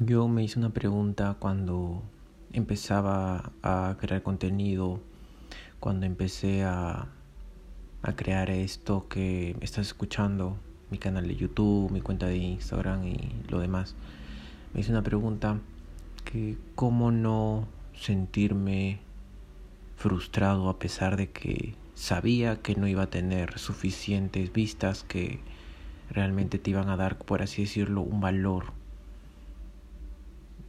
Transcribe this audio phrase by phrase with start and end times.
[0.00, 2.04] Yo me hice una pregunta cuando
[2.52, 5.00] empezaba a crear contenido,
[5.80, 7.08] cuando empecé a,
[8.02, 10.56] a crear esto que estás escuchando,
[10.92, 13.96] mi canal de YouTube, mi cuenta de Instagram y lo demás.
[14.72, 15.58] Me hice una pregunta
[16.24, 19.00] que cómo no sentirme
[19.96, 25.40] frustrado a pesar de que sabía que no iba a tener suficientes vistas que
[26.08, 28.77] realmente te iban a dar, por así decirlo, un valor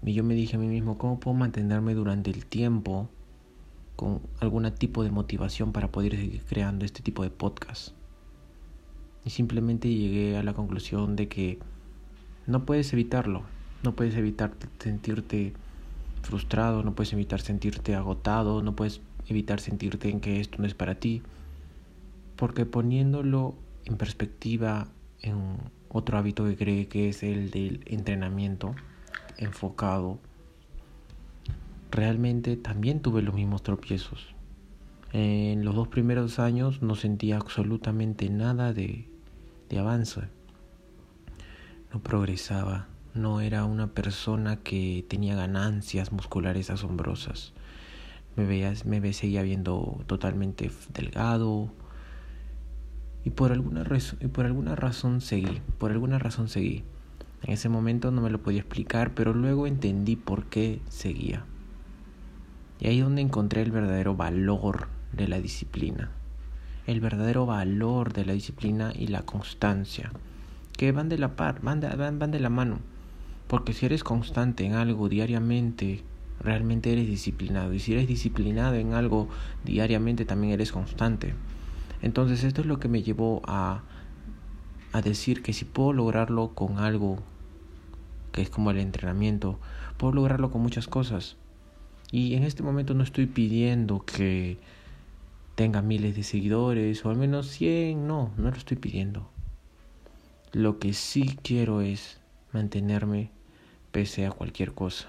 [0.03, 3.09] y yo me dije a mí mismo, ¿cómo puedo mantenerme durante el tiempo
[3.95, 7.89] con algún tipo de motivación para poder seguir creando este tipo de podcast?
[9.25, 11.59] Y simplemente llegué a la conclusión de que
[12.47, 13.43] no puedes evitarlo,
[13.83, 15.53] no puedes evitar sentirte
[16.21, 20.73] frustrado, no puedes evitar sentirte agotado, no puedes evitar sentirte en que esto no es
[20.73, 21.21] para ti,
[22.37, 24.87] porque poniéndolo en perspectiva
[25.21, 25.57] en
[25.89, 28.75] otro hábito que cree que es el del entrenamiento,
[29.39, 30.19] enfocado,
[31.91, 34.35] realmente también tuve los mismos tropiezos.
[35.11, 39.07] En los dos primeros años no sentía absolutamente nada de,
[39.69, 40.21] de avance.
[41.91, 47.53] No progresaba, no era una persona que tenía ganancias musculares asombrosas.
[48.35, 51.71] Me, veía, me seguía viendo totalmente delgado.
[53.25, 53.83] Y por alguna,
[54.19, 56.83] y por alguna razón seguí, por alguna razón seguí.
[57.43, 61.45] En ese momento no me lo podía explicar, pero luego entendí por qué seguía.
[62.79, 66.11] Y ahí es donde encontré el verdadero valor de la disciplina.
[66.87, 70.11] El verdadero valor de la disciplina y la constancia.
[70.77, 72.79] Que van de la par, van de, van de la mano.
[73.47, 76.03] Porque si eres constante en algo diariamente,
[76.39, 77.73] realmente eres disciplinado.
[77.73, 79.27] Y si eres disciplinado en algo
[79.65, 81.33] diariamente, también eres constante.
[82.01, 83.81] Entonces esto es lo que me llevó a
[84.91, 87.19] a decir que si puedo lograrlo con algo
[88.31, 89.59] que es como el entrenamiento,
[89.97, 91.35] puedo lograrlo con muchas cosas.
[92.11, 94.57] Y en este momento no estoy pidiendo que
[95.55, 99.29] tenga miles de seguidores o al menos 100, no, no lo estoy pidiendo.
[100.51, 102.19] Lo que sí quiero es
[102.53, 103.29] mantenerme
[103.91, 105.07] pese a cualquier cosa.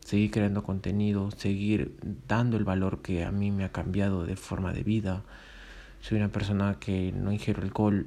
[0.00, 1.96] Seguir creando contenido, seguir
[2.26, 5.22] dando el valor que a mí me ha cambiado de forma de vida.
[6.00, 8.06] Soy una persona que no ingiero alcohol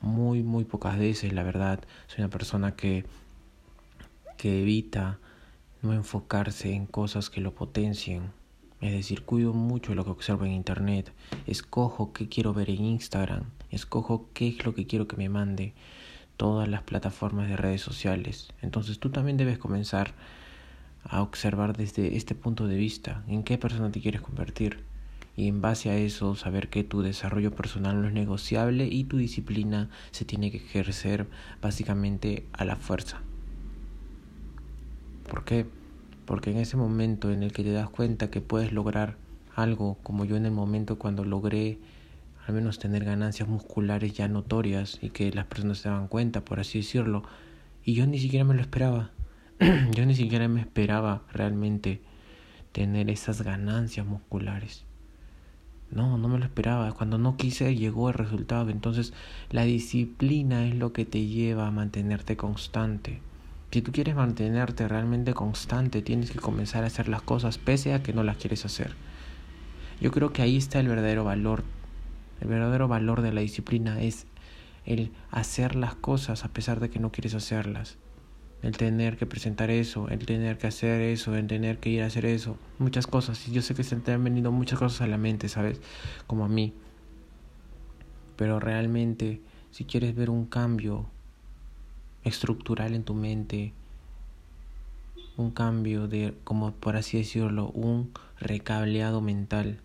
[0.00, 1.80] muy, muy pocas veces, la verdad.
[2.06, 3.04] Soy una persona que,
[4.36, 5.18] que evita
[5.82, 8.30] no enfocarse en cosas que lo potencien.
[8.80, 11.12] Es decir, cuido mucho lo que observo en Internet.
[11.46, 13.44] Escojo qué quiero ver en Instagram.
[13.70, 15.72] Escojo qué es lo que quiero que me mande
[16.36, 18.52] todas las plataformas de redes sociales.
[18.62, 20.14] Entonces tú también debes comenzar
[21.04, 24.84] a observar desde este punto de vista en qué persona te quieres convertir
[25.36, 29.18] y en base a eso saber que tu desarrollo personal no es negociable y tu
[29.18, 31.26] disciplina se tiene que ejercer
[31.60, 33.20] básicamente a la fuerza.
[35.28, 35.66] ¿Por qué?
[36.24, 39.16] Porque en ese momento en el que te das cuenta que puedes lograr
[39.54, 41.78] algo, como yo en el momento cuando logré
[42.46, 46.60] al menos tener ganancias musculares ya notorias y que las personas se daban cuenta, por
[46.60, 47.24] así decirlo,
[47.84, 49.10] y yo ni siquiera me lo esperaba.
[49.92, 52.00] yo ni siquiera me esperaba realmente
[52.72, 54.85] tener esas ganancias musculares.
[55.90, 56.92] No, no me lo esperaba.
[56.92, 58.70] Cuando no quise llegó el resultado.
[58.70, 59.12] Entonces
[59.50, 63.20] la disciplina es lo que te lleva a mantenerte constante.
[63.70, 68.02] Si tú quieres mantenerte realmente constante, tienes que comenzar a hacer las cosas pese a
[68.02, 68.94] que no las quieres hacer.
[70.00, 71.64] Yo creo que ahí está el verdadero valor.
[72.40, 74.26] El verdadero valor de la disciplina es
[74.84, 77.98] el hacer las cosas a pesar de que no quieres hacerlas
[78.66, 82.06] el tener que presentar eso, el tener que hacer eso, el tener que ir a
[82.06, 83.46] hacer eso, muchas cosas.
[83.46, 85.80] Y yo sé que se te han venido muchas cosas a la mente, ¿sabes?
[86.26, 86.74] Como a mí.
[88.34, 89.40] Pero realmente,
[89.70, 91.06] si quieres ver un cambio
[92.24, 93.72] estructural en tu mente,
[95.36, 98.10] un cambio de, como por así decirlo, un
[98.40, 99.78] recableado mental,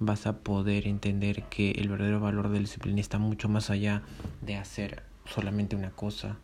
[0.00, 4.02] vas a poder entender que el verdadero valor de la disciplina está mucho más allá
[4.40, 6.36] de hacer solamente una cosa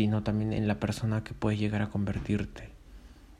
[0.00, 2.70] sino también en la persona que puedes llegar a convertirte.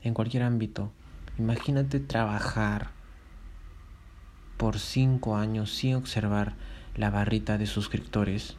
[0.03, 0.91] En cualquier ámbito.
[1.39, 2.91] Imagínate trabajar
[4.57, 6.53] por cinco años sin observar
[6.95, 8.57] la barrita de suscriptores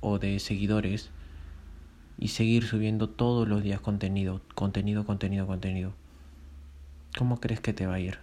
[0.00, 1.10] o de seguidores
[2.18, 5.92] y seguir subiendo todos los días contenido, contenido, contenido, contenido.
[7.16, 8.18] ¿Cómo crees que te va a ir?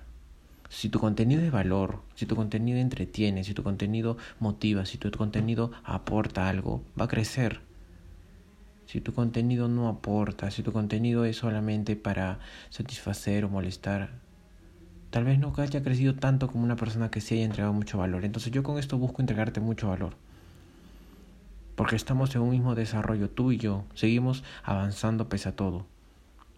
[0.68, 5.10] Si tu contenido es valor, si tu contenido entretiene, si tu contenido motiva, si tu
[5.12, 7.62] contenido aporta algo, va a crecer
[8.94, 12.38] si tu contenido no aporta, si tu contenido es solamente para
[12.69, 14.12] satisfacer o molestar,
[15.10, 18.24] tal vez no haya crecido tanto como una persona que sí haya entregado mucho valor.
[18.24, 20.13] Entonces yo con esto busco entregarte mucho valor.
[21.75, 25.88] porque estamos en un mismo desarrollo tú y yo, seguimos avanzando pese a todo.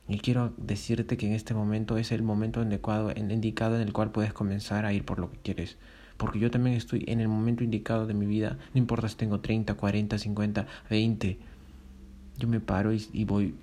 [0.09, 4.11] Y quiero decirte que en este momento es el momento indicado, indicado en el cual
[4.11, 5.77] puedes comenzar a ir por lo que quieres.
[6.17, 9.39] Porque yo también estoy en el momento indicado de mi vida, no importa si tengo
[9.39, 11.54] 30, 40, 50, 20.
[12.37, 13.55] Yo me paro y, voy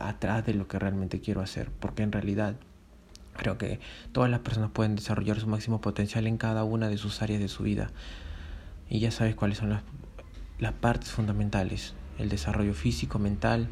[0.00, 2.56] atrás de lo que realmente quiero hacer, porque en realidad
[3.36, 3.80] creo que
[4.12, 7.48] todas las personas pueden desarrollar su máximo potencial en cada una de sus áreas de
[7.48, 7.90] su vida.
[8.90, 9.82] Y ya sabes cuáles son las,
[10.58, 13.68] las partes fundamentales, el desarrollo físico, mental,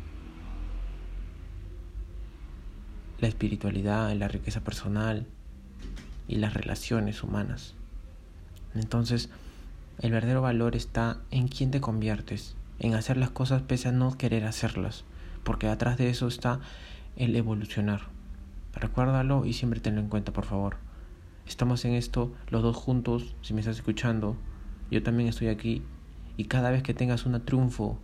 [3.18, 5.26] la espiritualidad, la riqueza personal
[6.28, 7.74] y las relaciones humanas.
[8.74, 9.30] Entonces,
[10.00, 14.16] el verdadero valor está en quién te conviertes, en hacer las cosas pese a no
[14.16, 15.04] querer hacerlas,
[15.44, 16.60] porque atrás de eso está
[17.16, 18.02] el evolucionar.
[18.74, 20.76] Recuérdalo y siempre tenlo en cuenta, por favor.
[21.46, 24.36] Estamos en esto los dos juntos, si me estás escuchando,
[24.90, 25.82] yo también estoy aquí
[26.36, 27.98] y cada vez que tengas un triunfo,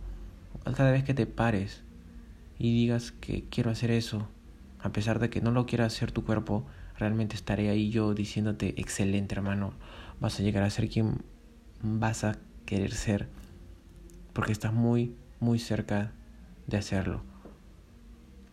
[0.63, 1.83] cada vez que te pares
[2.57, 4.27] y digas que quiero hacer eso,
[4.79, 6.65] a pesar de que no lo quiera hacer tu cuerpo,
[6.97, 9.73] realmente estaré ahí yo diciéndote, excelente hermano,
[10.19, 11.23] vas a llegar a ser quien
[11.81, 13.29] vas a querer ser,
[14.33, 16.11] porque estás muy, muy cerca
[16.67, 17.21] de hacerlo.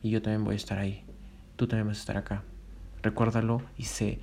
[0.03, 1.05] Y yo también voy a estar ahí,
[1.56, 2.43] tú también vas a estar acá.
[3.03, 4.21] Recuérdalo y sé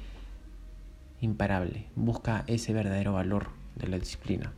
[1.19, 4.53] imparable, busca ese verdadero valor de la disciplina.